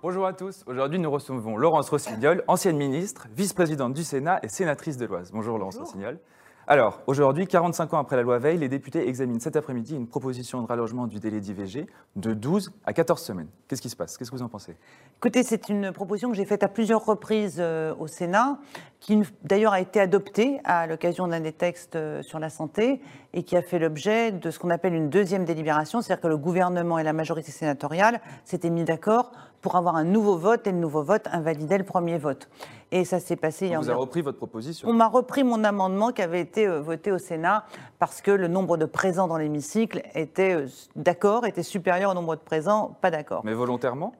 [0.00, 0.62] Bonjour à tous.
[0.68, 5.32] Aujourd'hui, nous recevons Laurence Rossignol, ancienne ministre, vice-présidente du Sénat et sénatrice de l'Oise.
[5.32, 6.20] Bonjour Laurence Rossignol.
[6.68, 10.62] Alors, aujourd'hui, 45 ans après la loi Veil, les députés examinent cet après-midi une proposition
[10.62, 13.48] de rallongement du délai d'IVG de 12 à 14 semaines.
[13.66, 14.16] Qu'est-ce qui se passe?
[14.18, 14.76] Qu'est-ce que vous en pensez?
[15.16, 18.58] Écoutez, c'est une proposition que j'ai faite à plusieurs reprises euh, au Sénat,
[19.00, 23.00] qui d'ailleurs a été adoptée à l'occasion d'un des textes euh, sur la santé
[23.32, 26.36] et qui a fait l'objet de ce qu'on appelle une deuxième délibération, c'est-à-dire que le
[26.36, 30.78] gouvernement et la majorité sénatoriale s'étaient mis d'accord pour avoir un nouveau vote et le
[30.78, 32.48] nouveau vote invalidait le premier vote.
[32.90, 33.76] Et ça s'est passé.
[33.76, 36.80] On vous a repris votre proposition On m'a repris mon amendement qui avait été euh,
[36.80, 37.64] voté au Sénat
[37.98, 42.36] parce que le nombre de présents dans l'hémicycle était euh, d'accord, était supérieur au nombre
[42.36, 43.42] de présents pas d'accord.
[43.44, 44.14] Mais volontairement?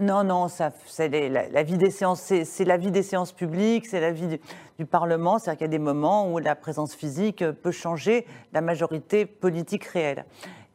[0.00, 4.00] Non, non, ça, c'est la, vie des séances, c'est, la vie des séances publiques, c'est
[4.00, 4.26] la vie
[4.76, 5.38] du, Parlement.
[5.38, 9.84] C'est-à-dire qu'il y a des moments où la présence physique peut changer la majorité politique
[9.84, 10.24] réelle.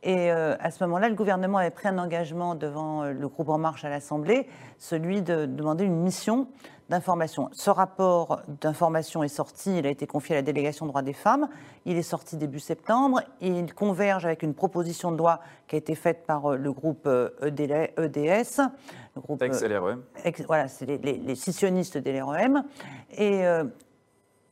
[0.01, 3.57] Et euh, à ce moment-là, le gouvernement avait pris un engagement devant le groupe En
[3.57, 6.47] Marche à l'Assemblée, celui de demander une mission
[6.89, 7.49] d'information.
[7.53, 11.47] Ce rapport d'information est sorti, il a été confié à la délégation droits des femmes,
[11.85, 15.95] il est sorti début septembre, il converge avec une proposition de loi qui a été
[15.95, 18.69] faite par euh, le groupe EDS, euh, e
[19.15, 20.01] le groupe ex-LREM.
[20.47, 22.63] voilà, c'est les, les, scissionnistes de l'REM.
[23.11, 23.65] Et euh,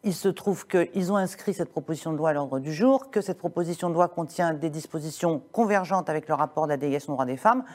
[0.07, 3.19] il se trouve qu'ils ont inscrit cette proposition de loi à l'ordre du jour, que
[3.19, 7.25] cette proposition de loi contient des dispositions convergentes avec le rapport de la délégation droits
[7.25, 7.65] des femmes,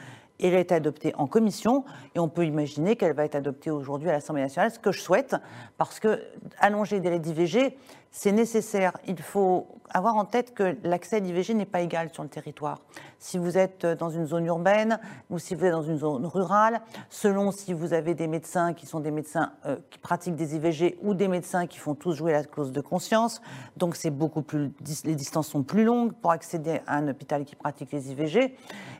[0.41, 4.09] elle a été adoptée en commission et on peut imaginer qu'elle va être adoptée aujourd'hui
[4.09, 5.35] à l'Assemblée nationale, ce que je souhaite,
[5.77, 6.21] parce que
[6.59, 7.77] allonger les délais d'IVG,
[8.15, 8.93] c'est nécessaire.
[9.07, 12.79] Il faut avoir en tête que l'accès à l'IVG n'est pas égal sur le territoire.
[13.17, 14.99] Si vous êtes dans une zone urbaine
[15.31, 18.85] ou si vous êtes dans une zone rurale, selon si vous avez des médecins qui
[18.85, 22.33] sont des médecins euh, qui pratiquent des IVG ou des médecins qui font tous jouer
[22.33, 23.41] la clause de conscience,
[23.77, 24.71] donc c'est beaucoup plus,
[25.05, 28.55] les distances sont plus longues pour accéder à un hôpital qui pratique les IVG.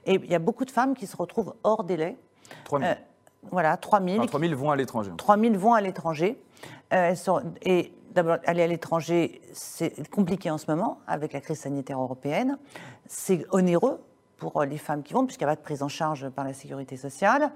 [0.07, 2.17] Et il y a beaucoup de femmes qui se retrouvent hors délai.
[2.65, 2.91] 3 000.
[2.91, 2.95] Euh,
[3.51, 4.25] voilà, 3 000.
[4.25, 5.11] 3 000 vont à l'étranger.
[5.15, 6.41] 3 000 vont à l'étranger.
[6.93, 7.13] Euh,
[7.63, 12.57] et d'abord, aller à l'étranger, c'est compliqué en ce moment avec la crise sanitaire européenne.
[13.07, 13.99] C'est onéreux
[14.37, 16.53] pour les femmes qui vont, puisqu'il n'y a pas de prise en charge par la
[16.53, 17.51] sécurité sociale.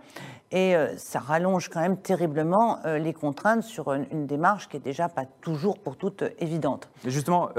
[0.51, 4.81] Et euh, ça rallonge quand même terriblement euh, les contraintes sur une, démarche qui est
[4.81, 6.89] déjà pas toujours pour toutes évidente.
[7.03, 7.50] Mais justement,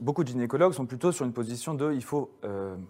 [0.00, 2.30] beaucoup de gynécologues sont plutôt sur une position de il faut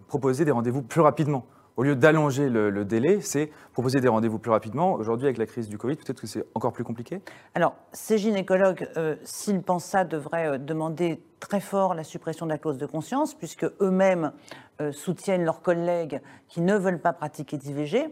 [0.08, 1.44] proposer des rendez-vous plus rapidement?
[1.76, 4.92] Au lieu d'allonger le, délai, c'est proposer des rendez-vous plus rapidement.
[4.94, 7.20] Aujourd'hui, avec la crise du Covid, peut-être que c'est encore plus compliqué?
[7.54, 12.50] Alors, ces gynécologues, euh, s'ils pensent ça, devraient euh, demander très fort la suppression de
[12.50, 14.32] la clause de conscience, puisque eux-mêmes
[14.80, 18.06] euh, soutiennent leurs collègues qui ne veulent pas pratiquer d'IVG.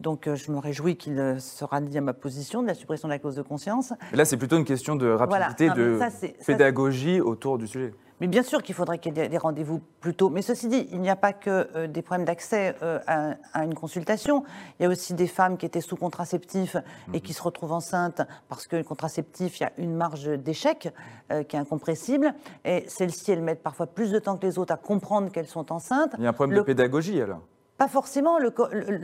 [0.00, 3.18] Donc, je me réjouis qu'il sera dit à ma position de la suppression de la
[3.18, 3.94] clause de conscience.
[4.12, 5.98] là, c'est plutôt une question de rapidité, de
[6.46, 7.92] pédagogie autour du sujet.
[8.20, 10.30] Mais bien sûr qu'il faudrait qu'il y ait des rendez-vous plus tôt.
[10.30, 13.74] Mais ceci dit, il n'y a pas que euh, des problèmes d'accès euh, à, une
[13.74, 14.44] consultation.
[14.78, 16.76] Il y a aussi des femmes qui étaient sous contraceptif
[17.12, 17.36] et qui mhm.
[17.36, 20.92] se retrouvent enceintes parce que le contraceptif, il y a une marge d'échec
[21.30, 22.34] euh, qui est incompressible.
[22.64, 25.70] Et celles-ci, elles mettent parfois plus de temps que les autres à comprendre qu'elles sont
[25.70, 26.14] enceintes.
[26.16, 27.40] Il y a un problème de pédagogie alors
[27.78, 28.38] pas forcément.
[28.38, 28.50] Le,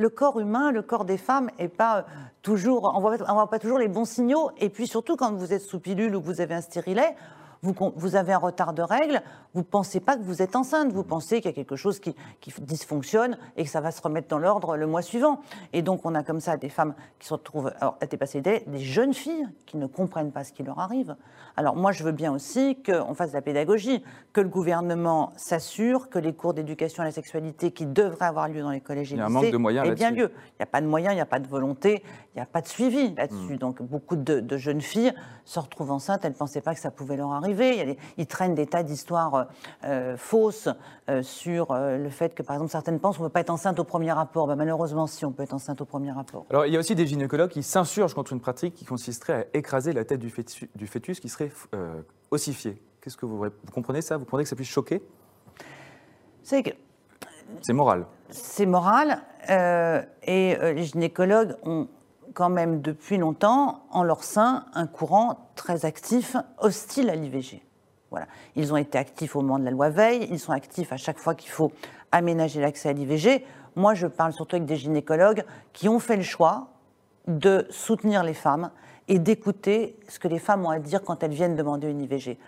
[0.08, 2.06] corps humain, le corps des femmes est pas
[2.40, 4.50] toujours, on voit, voit pas toujours les bons signaux.
[4.56, 7.14] Et puis surtout quand vous êtes sous pilule ou que vous avez un stérilet,
[7.62, 9.22] vous, avez un retard de règles,
[9.54, 12.00] vous ne pensez pas que vous êtes enceinte, vous pensez qu'il y a quelque chose
[12.00, 12.14] qui,
[12.60, 15.40] dysfonctionne et que ça va se remettre dans l'ordre le mois suivant.
[15.72, 18.64] Et donc on a comme ça des femmes qui se retrouvent alors, à dépasser des,
[18.66, 21.14] des jeunes filles qui ne comprennent pas ce qui leur arrive.
[21.56, 24.02] Alors moi je veux bien aussi qu'on fasse de la pédagogie,
[24.32, 28.60] que le gouvernement s'assure que les cours d'éducation à la sexualité qui devraient avoir lieu
[28.60, 29.28] dans les collèges et lycées...
[29.28, 29.98] Il y a un manque de moyens là-dessus.
[30.00, 30.32] bien lieu.
[30.34, 32.02] Il n'y a pas de moyens, il n'y a pas de volonté,
[32.34, 33.54] il n'y a pas de suivi là-dessus.
[33.54, 33.58] Hmm.
[33.58, 35.12] Donc beaucoup de, jeunes filles
[35.44, 37.51] se retrouvent enceintes, elles ne pensaient pas que ça pouvait leur arriver
[38.16, 39.44] ils traînent des tas d'histoires euh,
[39.84, 40.68] euh, fausses
[41.08, 43.78] euh, sur le fait que, par exemple, certaines pensent qu'on ne peut pas être enceinte
[43.78, 44.46] au premier rapport.
[44.46, 46.46] Ben, malheureusement, si, on peut être enceinte au premier rapport.
[46.50, 49.56] Alors, il y a aussi des gynécologues qui s'insurgent contre une pratique qui consisterait à
[49.56, 51.50] écraser la tête du fœtus, qui serait
[52.30, 52.80] ossifié.
[53.00, 54.16] Qu'est-ce que vous, vous comprenez ça?
[54.16, 55.02] Vous comprenez que ça puisse choquer
[56.42, 56.70] C'est que
[57.60, 58.06] c'est moral.
[58.30, 59.22] C'est moral.
[59.48, 61.88] et les gynécologues ont
[62.32, 67.62] quand même depuis longtemps en leur sein un courant très actif, hostile à l'IVG.
[68.10, 68.26] Voilà.
[68.56, 71.18] Ils ont été actifs au moment de la loi Veil, ils sont actifs à chaque
[71.18, 71.72] fois qu'il faut
[72.10, 73.44] aménager l'accès à l'IVG.
[73.74, 76.68] Moi, je parle surtout avec des gynécologues qui ont fait le choix
[77.26, 78.70] de soutenir les femmes
[79.08, 82.38] et d'écouter ce que les femmes ont à dire quand elles viennent demander une IVG.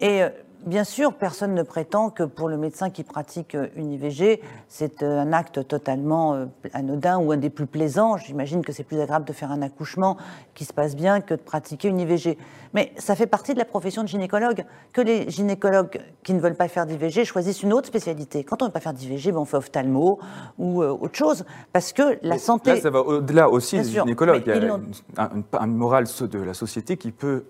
[0.00, 0.30] Et euh,
[0.66, 5.02] Bien sûr, personne ne prétend que pour le médecin qui pratique euh, une IVG, c'est
[5.02, 8.18] euh, un acte totalement euh, anodin ou un des plus plaisants.
[8.18, 10.18] J'imagine que c'est plus agréable de faire un accouchement
[10.54, 12.36] qui se passe bien que de pratiquer une IVG.
[12.74, 14.66] Mais ça fait partie de la profession de gynécologue.
[14.92, 18.44] Que les gynécologues qui ne veulent pas faire d'IVG choisissent une autre spécialité.
[18.44, 20.18] Quand on ne veut pas faire d'IVG, ben on fait ophtalmo
[20.58, 21.44] ou autre chose.
[21.72, 22.74] Parce que la santé.
[22.74, 24.42] Là, ça va au-delà aussi des gynécologues.
[24.46, 24.76] Il y a
[25.26, 27.44] une, un, moral de la société qui peut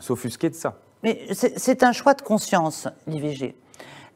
[0.00, 0.76] s'offusquer de ça.
[1.02, 3.56] Mais c'est un choix de conscience, l'IVG.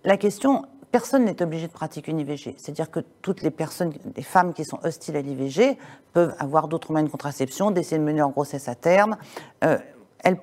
[0.05, 2.55] La question, personne n'est obligé de pratiquer une IVG.
[2.57, 5.79] C'est-à-dire que toutes les personnes, les femmes qui sont hostiles à l'IVG
[6.13, 9.17] peuvent avoir d'autres moyens de contraception, d'essayer de mener leur grossesse à terme.
[9.65, 9.79] Euh,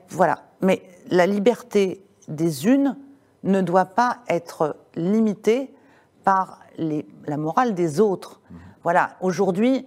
[0.09, 0.43] voilà.
[0.61, 2.97] Mais la liberté des unes
[3.43, 5.73] ne doit pas être limitée
[6.23, 8.39] par la morale des autres.
[8.39, 8.55] Mmh.
[8.83, 9.17] Voilà.
[9.21, 9.85] Aujourd'hui,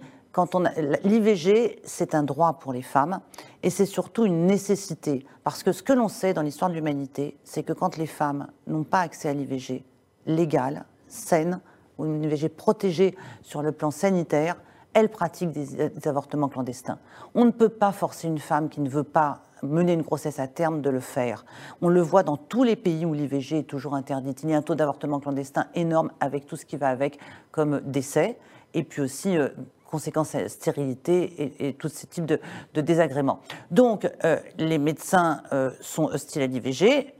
[1.03, 3.19] l'IVG, c'est un droit pour les femmes
[3.63, 5.25] et c'est surtout une nécessité.
[5.43, 8.47] Parce que ce que l'on sait dans l'histoire de l'humanité, c'est que quand les femmes
[8.67, 9.83] n'ont pas accès à l'IVG
[10.25, 11.59] légale, saine,
[11.97, 14.57] ou une IVG protégée sur le plan sanitaire,
[14.93, 16.99] elles pratiquent des, avortements clandestins.
[17.35, 20.47] On ne peut pas forcer une femme qui ne veut pas mener une grossesse à
[20.47, 21.45] terme de le faire.
[21.81, 24.43] On le voit dans tous les pays où l'IVG est toujours interdite.
[24.43, 27.19] Il y a un taux d'avortement clandestin énorme avec tout ce qui va avec
[27.51, 28.37] comme décès
[28.73, 29.49] et puis aussi euh,
[29.87, 32.39] conséquences stérilité et, tous ces types de,
[32.75, 33.39] désagréments.
[33.71, 37.13] Donc, euh, les médecins euh, sont hostiles à l'IVG,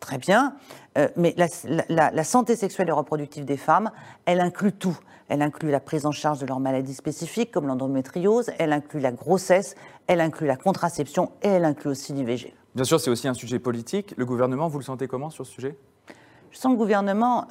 [0.00, 0.54] très bien,
[0.96, 3.90] euh, mais la, santé sexuelle et reproductive des femmes,
[4.26, 4.98] elle inclut tout.
[5.28, 9.12] Elle inclut la prise en charge de leurs maladies spécifiques, comme l'endométriose, elle inclut la
[9.12, 9.74] grossesse,
[10.06, 12.54] elle inclut la contraception et elle inclut aussi l'IVG.
[12.74, 14.14] Bien sûr, c'est aussi un sujet politique.
[14.16, 15.76] Le gouvernement, vous le sentez comment sur ce sujet?
[16.50, 17.46] Je sens le gouvernement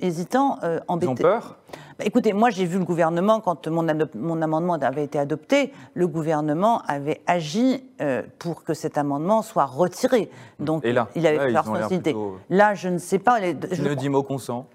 [0.00, 0.58] hésitant,
[0.88, 1.06] embêté.
[1.06, 1.56] Ils ont peur?
[1.98, 6.06] Bah, écoutez, moi j'ai vu le gouvernement, quand mon, mon, amendement avait été adopté, le
[6.06, 10.30] gouvernement avait agi euh, pour que cet amendement soit retiré.
[10.60, 12.14] Donc Et là, il avait là, la responsabilité.
[12.50, 13.40] Là, je ne sais pas.
[13.40, 14.66] Les, je, ne dis mot consent.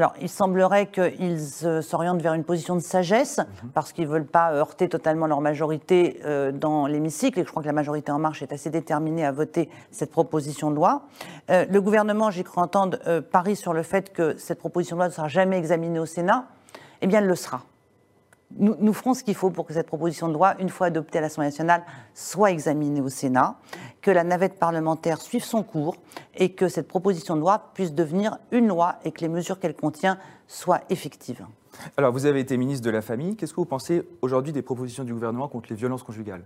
[0.00, 1.38] Alors, il semblerait qu'ils
[1.82, 3.70] s'orientent vers une position de sagesse, mhm.
[3.74, 7.62] parce qu'ils ne veulent pas heurter totalement leur majorité euh, dans l'hémicycle, et je crois
[7.62, 11.02] que la majorité En Marche est assez déterminée à voter cette proposition de loi.
[11.50, 12.96] Euh, le gouvernement, j'ai cru entendre,
[13.30, 16.46] parie sur le fait que cette proposition de loi ne sera jamais examinée au Sénat
[17.02, 17.62] eh bien, elle le sera.
[18.56, 21.20] Nous, ferons ce qu'il faut pour que cette proposition de loi, une fois adoptée à
[21.20, 23.56] l'Assemblée nationale, soit examinée au Sénat,
[24.02, 25.96] que la navette parlementaire suive son cours
[26.34, 29.76] et que cette proposition de loi puisse devenir une loi et que les mesures qu'elle
[29.76, 30.18] contient
[30.48, 31.46] soient effectives.
[31.96, 33.36] Alors, vous avez été ministre de la Famille.
[33.36, 36.42] Qu'est-ce que vous pensez aujourd'hui des propositions du gouvernement contre les violences conjugales?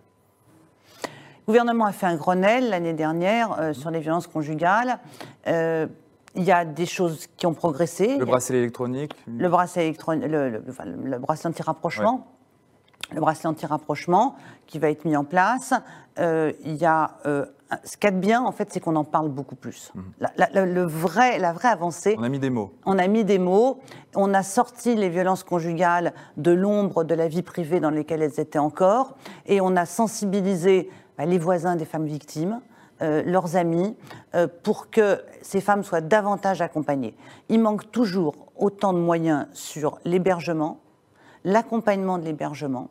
[1.47, 4.99] Le gouvernement a fait un Grenelle l'année dernière euh, sur les violences conjugales.
[5.47, 5.87] Euh,
[6.35, 8.17] il y a des choses qui ont progressé.
[8.19, 12.27] Le bracelet électronique Le bracelet, électronique, le, bracelet anti-rapprochement.
[13.13, 14.37] Le bracelet anti-rapprochement
[14.67, 15.75] qui va être mis en place.
[16.19, 17.45] Euh, il y a, euh,
[17.85, 19.93] ce qu'il y a de bien, en fait, c'est qu'on en parle beaucoup plus.
[19.95, 20.05] Mhm.
[20.39, 22.17] La, le vrai, la vraie avancée.
[22.19, 22.73] On a mis des mots.
[22.87, 23.81] On a mis des mots.
[24.15, 28.41] On a sorti les violences conjugales de l'ombre de la vie privée dans laquelle elles
[28.41, 29.17] étaient encore.
[29.47, 32.61] Et on a sensibilisé bah, les voisins des femmes victimes.
[33.05, 33.95] Euh, leurs amis,
[34.35, 37.15] euh, pour que ces femmes soient davantage accompagnées.
[37.51, 40.81] Il manque toujours autant de moyens sur l'hébergement,
[41.45, 42.89] l'accompagnement de l'hébergement,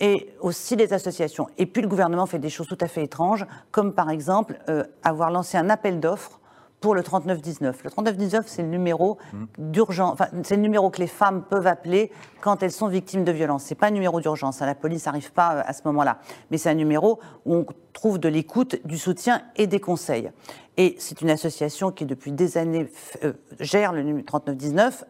[0.00, 1.48] et aussi les associations.
[1.56, 4.84] Et puis le gouvernement fait des choses tout à fait étranges, comme par exemple euh,
[5.02, 6.38] avoir lancé un appel d'offres
[6.82, 7.84] pour le 3919.
[7.84, 9.16] Le 3919, c'est le numéro
[9.56, 12.10] d'urgence, enfin, c'est le numéro que les femmes peuvent appeler
[12.42, 13.62] quand elles sont victimes de violences.
[13.62, 14.66] C'est pas un numéro d'urgence, hein.
[14.66, 16.18] la police n'arrive pas euh, à ce moment-là,
[16.50, 20.30] mais c'est un numéro où on trouve de l'écoute, du soutien et des conseils.
[20.76, 22.90] Et c'est une association qui depuis des années
[23.24, 25.04] euh, gère le numéro 3919,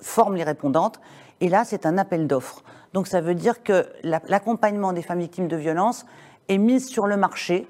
[0.00, 1.00] forme les répondantes,
[1.40, 2.62] et là c'est un appel d'offres.
[2.92, 6.06] Donc ça veut dire que l'accompagnement des femmes victimes de violences
[6.48, 7.66] est mis sur le marché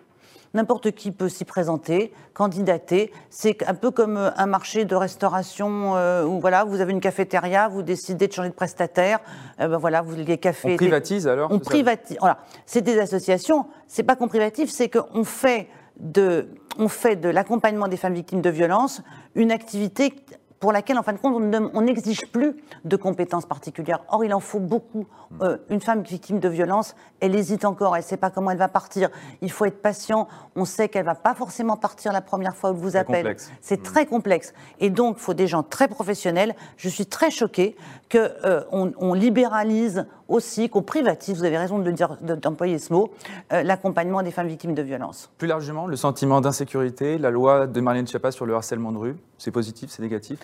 [0.54, 3.12] N'importe qui peut s'y présenter, candidater.
[3.30, 7.00] C'est un peu comme euh, un marché de restauration euh, où voilà, vous avez une
[7.00, 9.20] cafétéria, vous décidez de changer de prestataire.
[9.60, 10.72] Euh, ben voilà, vous les cafés.
[10.72, 12.16] On privatise alors On privatise.
[12.20, 13.66] Voilà, c'est des associations.
[13.86, 15.68] C'est pas qu'on privatise, c'est qu'on fait
[16.00, 19.02] de, on fait de l'accompagnement des femmes victimes de violences
[19.34, 20.14] une activité
[20.60, 21.34] pour laquelle, en fin de compte,
[21.74, 24.00] on n'exige plus de compétences particulières.
[24.08, 25.06] Or, il en faut beaucoup.
[25.30, 25.42] Hmm.
[25.42, 28.58] Euh, une femme victime de violence, elle hésite encore, elle ne sait pas comment elle
[28.58, 29.10] va partir.
[29.40, 30.26] Il faut être patient.
[30.56, 33.36] On sait qu'elle ne va pas forcément partir la première fois où elle vous appelle.
[33.60, 33.82] C'est hmm.
[33.82, 34.52] très complexe.
[34.80, 36.54] Et donc, il faut des gens très professionnels.
[36.76, 37.76] Je suis très choquée
[38.10, 41.90] qu'on euh, on libéralise aussi, qu'on privatise, vous avez raison de
[42.36, 43.10] d'employer ce mot,
[43.52, 45.30] euh, l'accompagnement des femmes victimes de violences.
[45.38, 49.16] Plus largement, le sentiment d'insécurité, la loi de Marlène Schiappa sur le harcèlement de rue,
[49.38, 50.38] c'est positif, c'est négatif?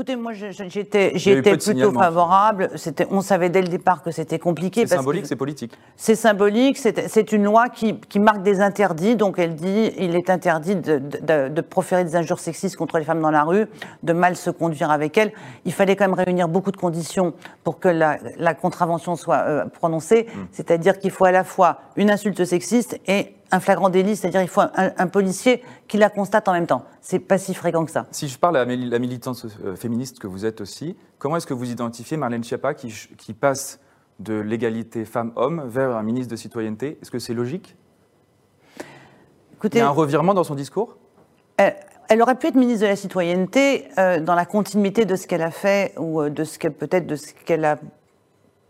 [0.00, 1.12] Écoutez, moi j'étais
[1.58, 2.70] plutôt favorable.
[3.10, 4.86] On savait dès le départ que c'était compliqué.
[4.86, 5.72] C'est symbolique, c'est politique.
[5.94, 9.14] C'est symbolique, c'est une loi qui, marque des interdits.
[9.14, 13.30] Donc elle dit il est interdit de, proférer des injures sexistes contre les femmes dans
[13.30, 13.66] la rue,
[14.02, 15.34] de mal se conduire avec elles.
[15.66, 20.28] Il fallait quand même réunir beaucoup de conditions pour que la, contravention soit euh, prononcée.
[20.34, 20.46] Hmm.
[20.50, 24.48] C'est-à-dire qu'il faut à la fois une insulte sexiste et un flagrant délit, c'est-à-dire il
[24.48, 26.84] faut un, policier qui la constate en même temps.
[27.00, 28.06] C'est pas si fréquent que ça.
[28.10, 31.54] Si je parle à la militante euh, féministe que vous êtes aussi, comment est-ce que
[31.54, 33.80] vous identifiez Marlène Schiappa qui, qui passe
[34.18, 36.98] de l'égalité femmes-hommes vers un ministre de citoyenneté?
[37.00, 37.76] Est-ce que c'est logique?
[39.54, 40.96] Écoutez, Il y a un revirement dans son discours?
[41.56, 45.42] Elle, aurait pu être ministre de la citoyenneté euh, dans la continuité de ce qu'elle
[45.42, 47.78] a fait ou euh, de ce qu'elle peut-être de ce qu'elle a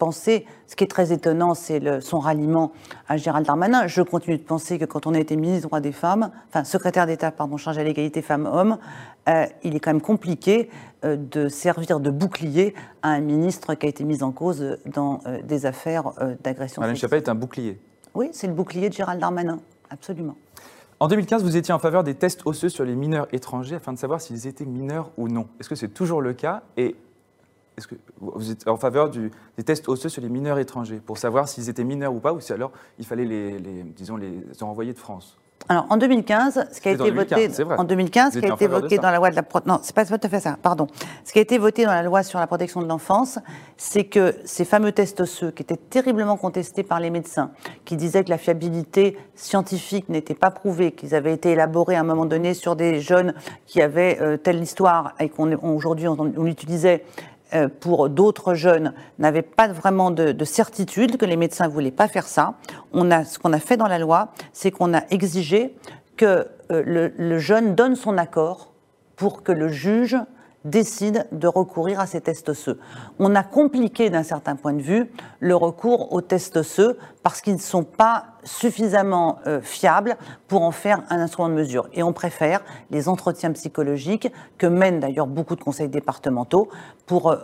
[0.01, 2.73] penser, ce qui est très étonnant, c'est son ralliement
[3.07, 3.87] à Gérald Darmanin.
[3.87, 6.65] Je continue de penser que quand on a été ministre des droits des femmes, enfin
[6.65, 8.79] secrétaire d'État, pardon, chargé à l'égalité femmes-hommes,
[9.29, 10.71] euh, il est quand même compliqué
[11.05, 15.21] euh, de servir de bouclier à un ministre qui a été mis en cause dans
[15.27, 17.79] euh, des affaires d'agression Alain Chappelle est un bouclier.
[18.15, 20.37] Oui, c'est le bouclier de Gérald Darmanin, absolument.
[20.99, 23.99] En 2015, vous étiez en faveur des tests osseux sur les mineurs étrangers afin de
[23.99, 25.47] savoir s'ils étaient mineurs ou non.
[25.59, 26.97] Est-ce que c'est toujours le cas Et
[27.77, 31.49] est-ce que vous êtes en faveur des tests osseux sur les mineurs étrangers pour savoir
[31.49, 34.99] s'ils étaient mineurs ou pas, ou si alors il fallait les, disons, les renvoyer de
[34.99, 35.39] France?
[35.69, 37.49] Alors, en 2015, ce qui a été voté,
[37.79, 40.05] en 2015, ce qui a été voté dans la loi de la non, c'est pas
[40.05, 40.87] tout à fait ça, pardon.
[41.25, 43.39] Ce qui a été voté dans la loi sur la protection de l'enfance,
[43.77, 47.51] c'est que ces fameux tests osseux, qui étaient terriblement contestés par les médecins,
[47.85, 52.05] qui disaient que la fiabilité scientifique n'était pas prouvée, qu'ils avaient été élaborés à un
[52.05, 53.35] moment donné sur des jeunes
[53.67, 57.30] qui avaient euh, telle histoire et qu'aujourd'hui on, on, l'utilisait euh,
[57.81, 62.27] pour d'autres jeunes n'avaient pas vraiment de, certitude, que les médecins ne voulaient pas faire
[62.27, 62.55] ça.
[62.93, 65.75] On a, ce qu'on a fait dans la loi, c'est qu'on a exigé
[66.17, 68.73] que euh, le, jeune donne son accord
[69.17, 70.17] pour que le juge
[70.65, 72.79] décide de recourir à ces tests osseux.
[73.19, 77.55] On a compliqué d'un certain point de vue le recours aux tests osseux parce qu'ils
[77.55, 80.17] ne sont pas suffisamment euh, fiables
[80.49, 81.89] pour en faire un instrument de mesure.
[81.95, 86.69] Et on préfère les entretiens psychologiques que mènent d'ailleurs beaucoup de conseils départementaux
[87.07, 87.39] pour euh,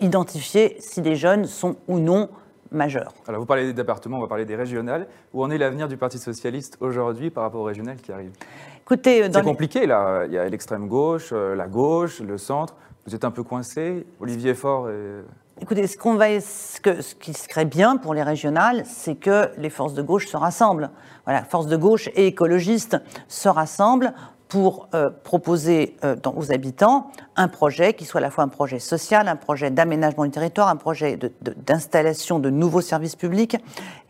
[0.00, 2.28] identifier si les jeunes sont ou non
[2.70, 3.12] majeurs.
[3.26, 5.06] Alors vous parlez des départements, on va parler des régionales.
[5.32, 8.36] Où en est l'avenir du Parti socialiste aujourd'hui par rapport aux régionales qui arrivent?
[8.82, 10.24] Écoutez, euh, c'est compliqué là.
[10.26, 12.74] Il y a l'extrême gauche, la gauche, le centre.
[13.06, 14.06] Vous êtes un peu coincé.
[14.20, 15.22] Olivier Faure est
[15.60, 19.50] Écoutez, ce, qu'on va, ce, que, ce qui serait bien pour les régionales, c'est que
[19.56, 20.90] les forces de gauche se rassemblent.
[21.24, 22.96] Voilà, forces de gauche et écologistes
[23.26, 24.12] se rassemblent
[24.48, 28.78] pour euh, proposer euh, aux habitants un projet qui soit à la fois un projet
[28.78, 31.18] social, un projet d'aménagement du territoire, un projet
[31.66, 33.56] d'installation de, nouveaux services publics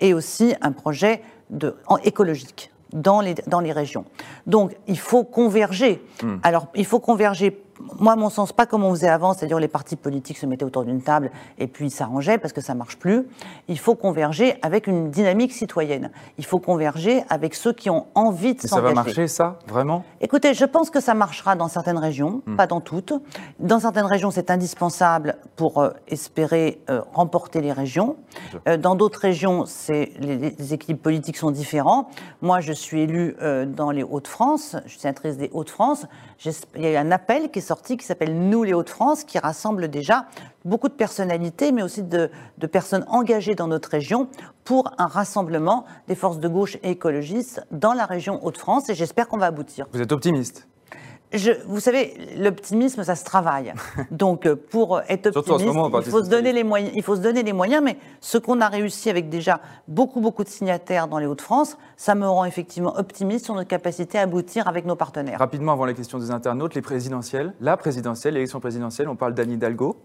[0.00, 4.04] et aussi un projet de, écologique dans les, dans les régions.
[4.46, 6.02] Donc il faut converger.
[6.22, 6.36] Hmm.
[6.42, 7.50] Alors il faut converger
[7.98, 10.64] moi, à mon sens, pas comme on faisait avant, c'est-à-dire les partis politiques se mettaient
[10.64, 13.26] autour d'une table et puis s'arrangeaient parce que ça marche plus.
[13.68, 16.10] Il faut converger avec une dynamique citoyenne.
[16.38, 18.88] Il faut converger avec ceux qui ont envie de s'engager.
[18.88, 20.04] Ça va marcher, ça, vraiment?
[20.20, 22.56] Écoutez, je pense que ça marchera dans certaines régions, hmm.
[22.56, 23.12] pas dans toutes.
[23.58, 28.16] Dans certaines régions, c'est indispensable pour euh, espérer euh, remporter les régions.
[28.66, 32.08] Euh, dans d'autres régions, les, les, équilibres politiques sont différents.
[32.42, 36.06] Moi, je suis élue dans les Hauts-de-France, je suis sénatrice des Hauts-de-France.
[36.44, 39.38] Il y a eu un appel qui est sorti qui s'appelle Nous les Hauts-de-France, qui
[39.38, 40.26] rassemble déjà
[40.64, 42.30] beaucoup de personnalités, mais aussi de,
[42.70, 44.28] personnes engagées dans notre région
[44.64, 48.88] pour un rassemblement des forces de gauche et écologistes dans la région Hauts-de-France.
[48.88, 49.86] Et j'espère qu'on va aboutir.
[49.92, 50.68] Vous êtes optimiste?
[51.66, 53.74] Vous savez, l'optimisme, ça se travaille.
[54.10, 57.42] Donc, euh, pour être optimiste, il, faut se donner les moyens, il faut se donner
[57.42, 57.82] les moyens.
[57.84, 62.14] Mais ce qu'on a réussi avec déjà beaucoup, beaucoup de signataires dans les Hauts-de-France, ça
[62.14, 65.38] me rend effectivement optimiste sur notre capacité à aboutir avec nos partenaires.
[65.38, 69.52] Rapidement, avant la question des internautes, les présidentielles, la présidentielle, l'élection présidentielle, on parle d'Anne
[69.52, 69.96] Hidalgo.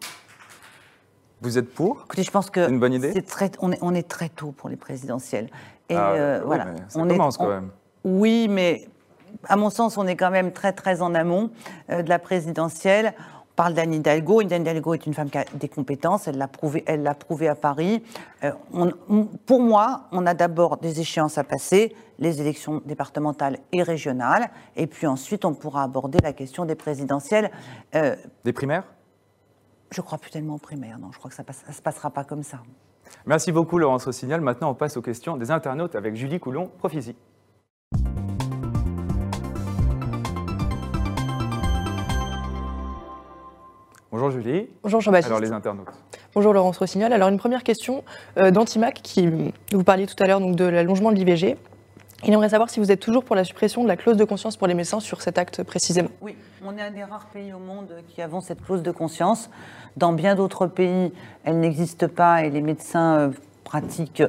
[1.42, 2.04] Vous êtes pour?
[2.06, 3.22] Écoutez, je pense que une bonne idée?
[3.22, 5.50] Très, on, est, on, est, très tôt pour les présidentielles.
[5.90, 7.70] Et ah, euh, voilà, ça on commence quand même.
[8.06, 8.88] Oui, mais
[9.48, 11.50] à mon sens, on est quand même très très en amont
[11.90, 13.14] euh, de la présidentielle.
[13.42, 14.40] On parle d'Anne Hidalgo.
[14.40, 16.28] Anne Hidalgo est une femme qui a des compétences.
[16.28, 18.04] Elle l'a prouvé, elle l'a prouvé à Paris.
[18.44, 18.52] Euh,
[19.46, 24.88] pour moi, on a d'abord des échéances à passer, les élections départementales et régionales, et
[24.88, 27.52] puis ensuite on pourra aborder la question des présidentielles.
[27.96, 28.86] Euh, des primaires?
[29.92, 30.98] Je crois plus tellement aux primaires.
[30.98, 32.58] Non, je crois que ça ne se passera pas comme ça.
[33.28, 34.42] Merci beaucoup, Laurence Rossignol.
[34.42, 37.16] Maintenant, on passe aux questions des internautes avec Julie Coulon, Prophétie.
[44.24, 44.70] Bonjour Julie.
[44.84, 45.28] Bonjour Jean-Baptiste.
[45.28, 45.90] Alors les internautes.
[46.34, 47.12] Bonjour Laurence Rossignol.
[47.12, 48.06] Alors une première question
[48.38, 49.28] euh, d'Antimac, qui
[49.74, 51.58] vous parliez tout à l'heure donc de l'allongement de l'IVG.
[52.24, 54.56] Il aimerait savoir si vous êtes toujours pour la suppression de la clause de conscience
[54.56, 56.08] pour les médecins sur cet acte précisément.
[56.22, 59.50] Oui, on est un des rares pays au monde qui avons cette clause de conscience.
[59.98, 61.12] Dans bien d'autres pays,
[61.44, 63.30] elle n'existe pas et les médecins euh,
[63.66, 64.24] pratiquent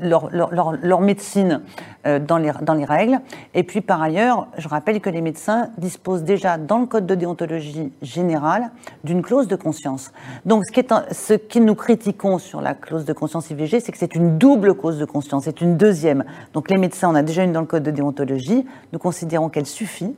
[0.00, 1.62] leur, médecine
[2.06, 3.20] euh, dans, les, dans les règles.
[3.54, 7.14] Et puis par ailleurs, je rappelle que les médecins disposent déjà dans le code de
[7.14, 8.70] déontologie générale
[9.04, 10.12] d'une clause de conscience.
[10.44, 13.92] Donc ce, qui est, ce qui nous critiquons sur la clause de conscience IVG, c'est
[13.92, 16.24] que c'est une double clause de conscience, c'est une deuxième.
[16.52, 19.66] Donc les médecins, on a déjà une dans le code de déontologie, nous considérons qu'elle
[19.66, 20.14] suffit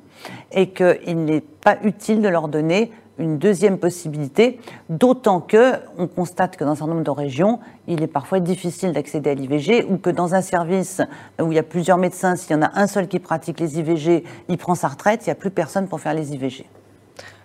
[0.53, 6.57] et qu'il n'est pas utile de leur donner une deuxième possibilité, d'autant que on constate
[6.57, 10.11] que dans un nombre de régions, il est parfois difficile d'accéder à l'IVG ou que
[10.11, 11.01] dans un service
[11.41, 13.79] où il y a plusieurs médecins, s'il y en a un seul qui pratique les
[13.79, 16.67] IVG, il prend sa retraite, il n'y a plus personne pour faire les IVG.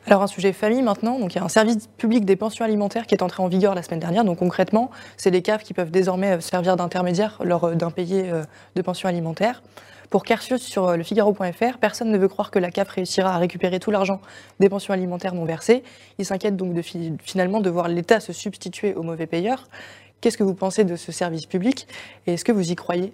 [0.06, 3.08] Alors un sujet famille maintenant, donc il y a un service public des pensions alimentaires
[3.08, 4.24] qui est entré en vigueur la semaine dernière.
[4.24, 8.44] Donc concrètement, c'est les CAF qui peuvent désormais servir d'intermédiaire lors d'un payé euh,
[8.78, 9.62] de pension alimentaire.
[10.10, 13.38] Pour Carcius sur euh, le Figaro.fr, personne ne veut croire que la CAF réussira à
[13.38, 14.22] récupérer tout l'argent
[14.60, 15.84] des pensions alimentaires non versées.
[16.18, 16.74] Il s'inquiète donc
[17.22, 19.68] finalement de voir l'État se substituer aux mauvais payeurs.
[20.22, 21.88] Qu'est-ce que vous pensez de ce service public
[22.26, 23.14] et est-ce que vous y croyez?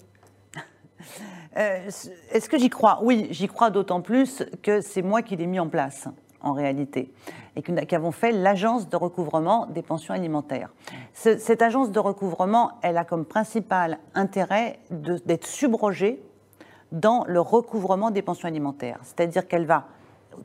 [1.57, 1.89] Euh,
[2.31, 2.99] Est-ce que j'y crois?
[3.01, 6.07] Oui, j'y crois d'autant plus que c'est moi qui l'ai mis en place
[6.41, 7.13] en réalité,
[7.55, 10.73] et qu'avons fait l'agence de recouvrement des pensions alimentaires.
[11.13, 16.21] cette agence de recouvrement, elle a comme principal intérêt d'être subrogée
[16.93, 18.99] dans le recouvrement des pensions alimentaires.
[19.03, 19.87] C'est-à-dire qu'elle va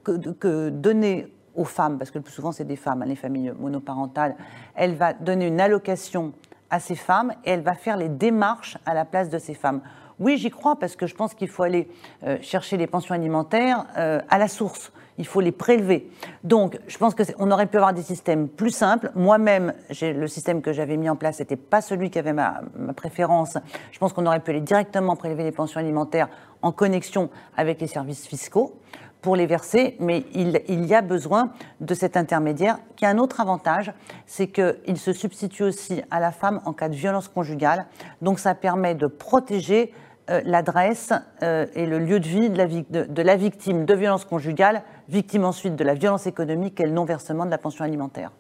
[0.03, 3.53] que, donner aux femmes, parce que le plus souvent c'est des femmes, hein, les familles
[3.59, 4.35] monoparentales,
[4.75, 6.33] elle va donner une allocation
[6.71, 9.81] à ces femmes et elle va faire les démarches à la place de ces femmes.
[10.21, 11.89] Oui, j'y crois parce que je pense qu'il faut aller
[12.25, 16.09] euh, chercher les pensions alimentaires euh, à la source il faut les prélever.
[16.45, 19.11] Donc, je pense qu'on aurait pu avoir des systèmes plus simples.
[19.15, 22.63] Moi-même, le système que j'avais mis en place n'était pas celui qui avait ma,
[22.97, 23.59] préférence.
[23.91, 26.29] Je pense qu'on aurait pu aller directement prélever les pensions alimentaires
[26.63, 28.79] en connexion avec les services fiscaux
[29.21, 33.19] pour les verser, mais il, il, y a besoin de cet intermédiaire qui a un
[33.19, 33.93] autre avantage,
[34.27, 37.87] c'est qu'il se substitue aussi à la femme en cas de violence conjugale.
[38.23, 39.93] Donc ça permet de protéger
[40.31, 44.25] euh, l'adresse euh, et le lieu de vie de la, de la victime de violence
[44.25, 48.31] conjugale, victime ensuite de la violence économique et le non-versement de la pension alimentaire.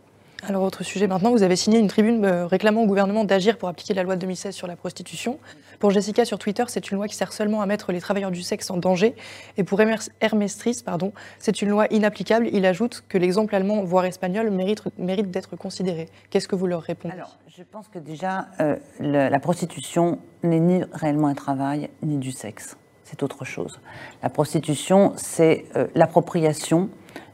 [0.45, 3.69] Alors, autre sujet maintenant, vous avez signé une tribune euh, réclamant au gouvernement d'agir pour
[3.69, 5.41] appliquer la loi de 2016 sur la prostitution.
[5.81, 8.43] Pour Jessica sur Twitter, c'est une loi qui sert seulement à mettre les travailleurs du
[8.43, 9.17] sexe en danger.
[9.57, 12.49] Et pour Hermès Tris, pardon, c'est une loi inapplicable.
[12.53, 16.09] Il ajoute que l'exemple allemand, voire espagnol, mérite, mérite d'être considéré.
[16.31, 17.15] Qu'est-ce que vous leur répondez?
[17.15, 22.31] Alors, je pense que déjà, euh, la prostitution n'est ni réellement un travail, ni du
[22.31, 22.77] sexe.
[23.03, 23.81] C'est autre chose.
[24.23, 26.91] La prostitution, c'est euh, l'appropriation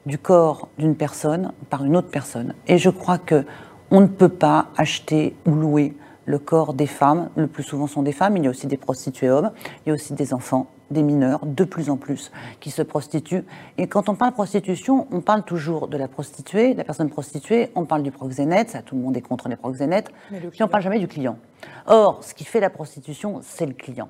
[0.06, 2.54] du corps d'une personne par une autre personne.
[2.66, 3.44] Et je crois que
[3.90, 7.30] on ne peut pas acheter ou louer le corps des femmes.
[7.36, 8.36] Le plus souvent sont des femmes.
[8.36, 9.52] Il y a aussi des prostituées hommes.
[9.84, 13.44] Il y a aussi des enfants, des mineurs, de plus en plus, qui se prostituent.
[13.78, 17.70] Et quand on parle prostitution, on parle toujours de la prostituée, de la personne prostituée.
[17.74, 18.70] On parle du proxénète.
[18.70, 20.10] Ça, tout le monde est contre les proxénètes.
[20.30, 21.38] Mais on parle jamais du client.
[21.86, 24.08] Or, ce qui fait la prostitution, c'est le client.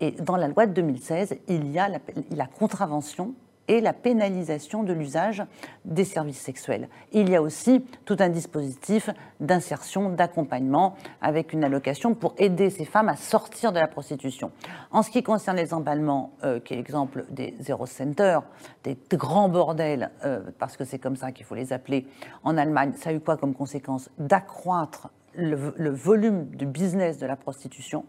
[0.00, 3.34] Et dans la loi de 2016, il y a la contravention
[3.68, 5.42] et la pénalisation de l'usage
[5.84, 6.88] des services sexuels.
[7.12, 12.84] Il y a aussi tout un dispositif d'insertion, d'accompagnement avec une allocation pour aider ces
[12.84, 14.50] femmes à sortir de la prostitution.
[14.90, 18.42] En ce qui concerne les emballements, euh, qui est l'exemple des zero centers,
[18.84, 22.06] des, grands bordels, euh, parce que c'est comme ça qu'il faut les appeler,
[22.44, 24.10] en Allemagne, ça a eu quoi comme conséquence?
[24.18, 28.04] D'accroître le, volume du business de la prostitution,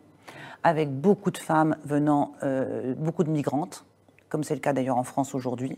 [0.63, 3.85] avec beaucoup de femmes venant, euh, beaucoup de migrantes,
[4.33, 5.77] comme c'est le cas d'ailleurs en France aujourd'hui.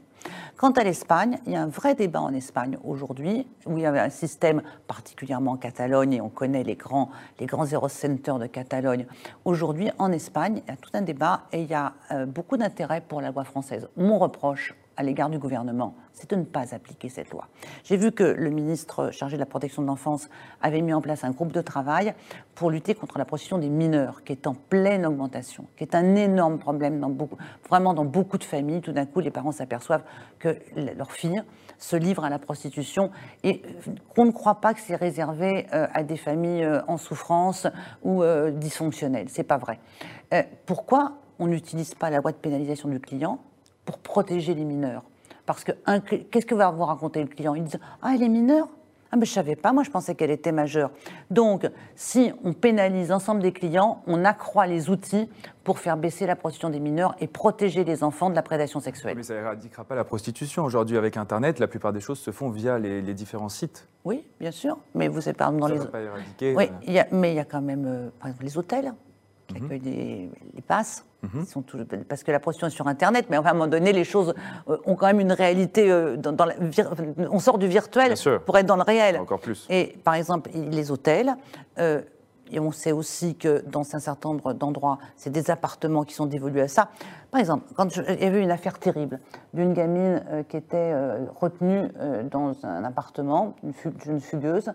[0.55, 3.85] Quant à l'Espagne, il y a un vrai débat en Espagne aujourd'hui, où il y
[3.85, 7.09] a un système, particulièrement en Catalogne, et on connaît les grands,
[7.41, 9.07] les grands centers de Catalogne.
[9.43, 12.55] Aujourd'hui, en Espagne, il y a tout un débat et il y a euh, beaucoup
[12.55, 13.89] d'intérêt pour la loi française.
[13.97, 17.47] Mon reproche à l'égard du gouvernement, c'est de ne pas appliquer cette loi.
[17.83, 20.29] J'ai vu que le ministre chargé de la protection de l'enfance
[20.61, 22.13] avait mis en place un groupe de travail
[22.55, 26.15] pour lutter contre la prostitution des mineurs, qui est en pleine augmentation, qui est un
[26.15, 27.37] énorme problème dans beaucoup,
[27.69, 28.81] vraiment dans beaucoup de familles.
[28.81, 30.03] Tout d'un coup, les parents s'aperçoivent
[30.39, 31.43] que leurs filles
[31.77, 33.11] se livrent à la prostitution
[33.43, 33.61] et
[34.13, 37.67] qu'on ne croit pas que c'est réservé euh, à des familles euh, en souffrance
[38.03, 39.29] ou euh, dysfonctionnelles.
[39.29, 39.79] C'est pas vrai.
[40.65, 43.39] Pourquoi on n'utilise pas la loi de pénalisation du client
[43.85, 45.03] pour protéger les mineurs.
[45.45, 45.71] Parce que
[46.31, 47.55] qu'est-ce que va vous raconter le client?
[47.55, 48.67] Il dit Ah, elle est mineure
[49.11, 50.91] ah, mais je savais pas, moi je pensais qu'elle était majeure.
[51.29, 55.29] Donc, si on pénalise l'ensemble des clients, on accroît les outils
[55.63, 59.15] pour faire baisser la prostitution des mineurs et protéger les enfants de la prédation sexuelle.
[59.15, 60.65] Mais ça n'éradiquera pas la prostitution.
[60.65, 63.87] Aujourd'hui, avec Internet, la plupart des choses se font via les, différents sites.
[64.03, 64.77] Oui, bien sûr.
[64.95, 65.79] Mais vous êtes par dans ça les.
[65.79, 66.91] Va pas éradiquer, oui, euh.
[66.91, 68.93] y a, mais il y a quand même, euh, par exemple, les hôtels
[69.47, 71.05] qui accueille les, les passes.
[71.33, 73.67] Ils sont tous- parce que la prostitution est sur Internet, mais enfin, à un moment
[73.67, 74.35] donné, les choses
[74.69, 75.89] euh, ont quand même une réalité.
[75.91, 76.91] euh, dans, dans la vir-
[77.31, 78.13] on sort du virtuel
[78.45, 79.17] pour être dans le réel.
[79.17, 79.65] Encore plus.
[79.71, 81.33] Et par exemple, les hôtels,
[81.79, 82.01] euh,
[82.51, 86.27] et on sait aussi que dans un certain nombre d'endroits, c'est des appartements qui sont
[86.27, 86.89] dévolus à ça.
[87.31, 89.19] Par exemple, quand y avait une affaire terrible
[89.55, 90.93] d'une gamine qui était
[91.41, 91.89] retenue
[92.29, 94.71] dans un appartement, une fugueuse,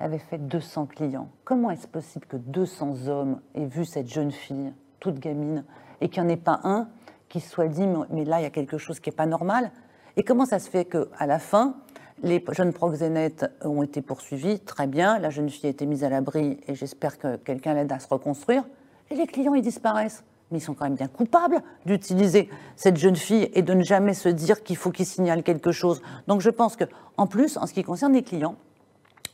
[0.00, 1.28] avait fait 200 clients.
[1.44, 5.64] Comment est-ce possible que 200 hommes aient vu cette jeune fille, toute gamine,
[6.00, 6.88] et qu'il n'y en ait pas un
[7.28, 9.70] qui soit dit, mais- là, il y a quelque chose qui n'est pas normal?
[10.16, 11.76] Et comment ça se fait qu'à la fin,
[12.22, 16.08] les jeunes proxénètes ont été poursuivis, très bien, la jeune fille a été mise à
[16.08, 18.64] l'abri et j'espère que quelqu'un l'aide à se reconstruire,
[19.10, 20.24] et les clients, ils disparaissent.
[20.50, 24.14] Mais ils sont quand même bien coupables d'utiliser cette jeune fille et de ne jamais
[24.14, 26.02] se dire qu'il faut qu'ils signalent quelque chose.
[26.28, 26.84] Donc je pense que,
[27.16, 28.56] en plus, en ce qui concerne les clients,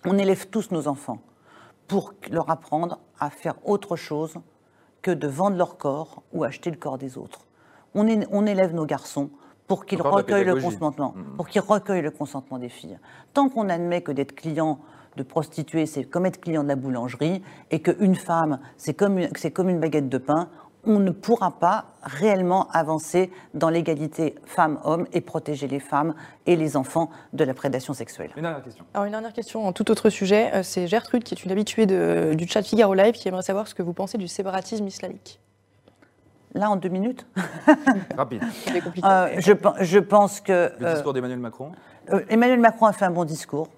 [0.07, 1.19] on élève tous nos enfants
[1.89, 4.35] pour leur apprendre à faire autre chose
[5.03, 7.47] que de vendre leur corps ou acheter le corps des autres.
[7.95, 9.31] On, élève nos garçons
[9.67, 12.99] pour qu'ils recueillent le consentement, pour qu'ils recueillent le consentement des filles.
[13.35, 14.79] Tant qu'on admet que d'être client
[15.17, 19.31] de prostituée, c'est comme être client de la boulangerie, et qu'une femme, c'est comme, une-
[19.37, 20.49] c'est comme une baguette de pain,
[20.85, 26.15] on ne pourra pas réellement avancer dans l'égalité femmes-hommes et protéger les femmes
[26.47, 28.31] et les enfants de la prédation sexuelle.
[28.37, 28.85] Une dernière question.
[28.95, 31.85] Alors une dernière question en tout autre sujet, euh, c'est Gertrude qui est une habituée
[31.87, 35.39] de- du chat Figaro Live qui aimerait savoir ce que vous pensez du séparatisme islamique.
[36.55, 37.27] Là, en deux minutes
[38.17, 38.43] Rapide.
[38.67, 39.07] C'est compliqué.
[39.07, 41.73] Euh, je, pen- je pense que Le euh, discours d'Emmanuel Macron?
[42.13, 43.69] euh, Emmanuel Macron a fait un bon discours.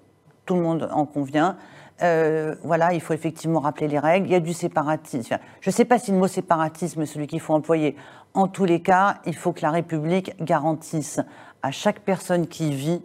[0.45, 1.57] Tout le monde en convient.
[2.01, 4.27] Euh, voilà, il faut effectivement rappeler les règles.
[4.27, 5.37] Il y a du séparatisme.
[5.61, 7.95] Je ne sais pas si le mot séparatisme est celui qu'il faut employer.
[8.33, 11.19] En tous les cas, il faut que la République garantisse
[11.61, 13.01] à chaque personne qui vit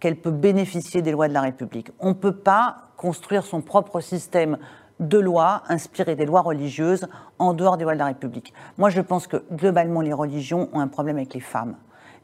[0.00, 1.90] qu'elle peut bénéficier des lois de la République.
[1.98, 4.58] On ne peut pas construire son propre système
[5.00, 7.06] de lois inspiré des lois religieuses
[7.38, 8.52] en dehors des lois de la République.
[8.78, 11.76] Moi, je pense que globalement, les religions ont un problème avec les femmes.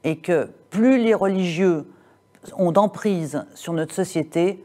[0.02, 1.88] Et que plus les religieux
[2.56, 4.64] ont d'emprise sur notre société,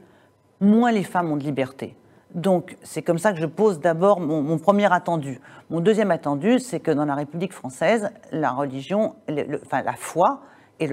[0.61, 1.95] moins les femmes ont de liberté.
[2.33, 5.41] Donc, c'est comme ça que je pose d'abord mon, premier attendu.
[5.69, 9.15] Mon deuxième attendu, c'est que dans la République française, la religion,
[9.65, 10.41] enfin la foi
[10.79, 10.87] et,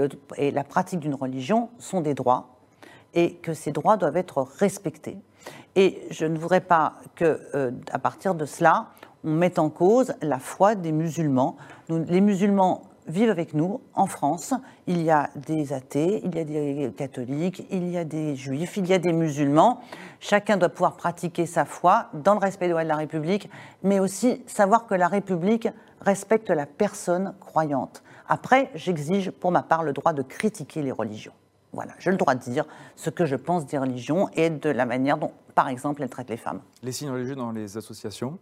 [0.50, 2.56] la pratique d'une religion sont des droits
[3.12, 5.18] et que ces droits doivent être respectés.
[5.74, 8.88] Et je ne voudrais pas que, euh, à partir de cela,
[9.22, 11.56] on mette en cause la foi des musulmans.
[11.88, 14.54] Les musulmans vivent avec nous en France.
[14.86, 18.76] Il y a des athées, il y a des catholiques, il y a des juifs,
[18.76, 19.80] il y a des musulmans.
[20.20, 23.50] Chacun doit pouvoir pratiquer sa foi dans le respect des lois de la République,
[23.82, 25.68] mais aussi savoir que la République
[26.00, 28.02] respecte la personne croyante.
[28.28, 31.32] Après, j'exige pour ma part le droit de critiquer les religions.
[31.72, 32.64] Voilà, j'ai le droit de dire
[32.96, 36.30] ce que je pense des religions et de la manière dont, par exemple, elles traitent
[36.30, 36.60] les femmes.
[36.82, 38.38] Les signes religieux dans les associations?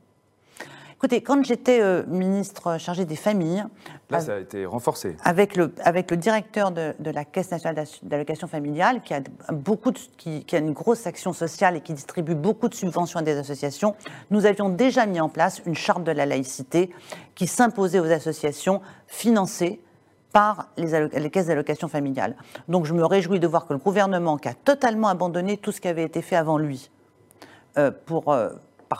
[1.04, 3.62] Écoutez, quand j'étais euh, ministre chargée des familles,
[4.08, 5.18] Là, ça a été renforcé.
[5.22, 9.20] avec le, avec le directeur de, de la Caisse nationale d'allocation familiale, qui a,
[9.52, 13.20] beaucoup de- qui, qui a une grosse action sociale et qui distribue beaucoup de subventions
[13.20, 13.94] à des associations,
[14.30, 16.88] nous avions déjà mis en place une charte de la laïcité
[17.34, 19.82] qui s'imposait aux associations financées
[20.32, 22.34] par les caisses d'allocation familiale.
[22.68, 25.82] Donc je me réjouis de voir que le gouvernement, qui a totalement abandonné tout ce
[25.82, 26.90] qui avait été fait avant lui,
[27.76, 28.48] euh, pour euh,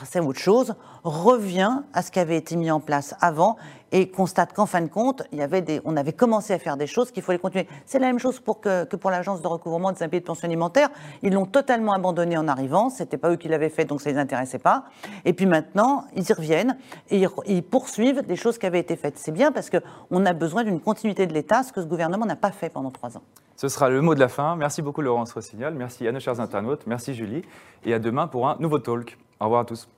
[0.02, 3.56] à autre chose, revient à ce qui avait été mis en place avant
[3.92, 6.76] et constate qu'en fin de compte, il y avait des, on avait commencé à faire
[6.76, 7.68] des choses qu'il fallait continuer.
[7.86, 10.88] C'est la même chose pour que, pour l'agence de recouvrement des impayés de pension alimentaire.
[11.22, 12.90] Ils l'ont totalement abandonné en arrivant.
[12.90, 14.86] C'était pas eux qui l'avaient fait, donc ça les intéressait pas.
[15.24, 16.76] Et puis maintenant, ils y reviennent
[17.10, 19.16] et ils, poursuivent des choses qui avaient été faites.
[19.16, 19.78] C'est bien parce que
[20.10, 22.90] on a besoin d'une continuité de l'État, ce que ce gouvernement n'a pas fait pendant
[22.90, 23.22] trois ans.
[23.56, 24.56] Ce sera le mot de la fin.
[24.56, 27.42] Merci beaucoup Laurence Rossignol, merci à nos chers internautes, merci Julie,
[27.84, 29.18] et à demain pour un nouveau talk.
[29.40, 29.88] Au revoir à tous.